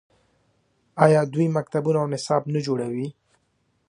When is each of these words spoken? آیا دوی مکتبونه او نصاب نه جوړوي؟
آیا 1.05 1.21
دوی 1.33 1.47
مکتبونه 1.57 1.99
او 2.01 2.07
نصاب 2.13 2.43
نه 2.53 2.59
جوړوي؟ 2.67 3.07